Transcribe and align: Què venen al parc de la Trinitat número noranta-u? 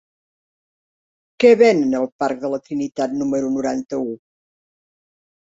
Què 1.43 1.51
venen 1.59 1.93
al 2.01 2.09
parc 2.23 2.41
de 2.45 2.51
la 2.55 2.61
Trinitat 2.71 3.15
número 3.21 3.53
noranta-u? 3.59 4.09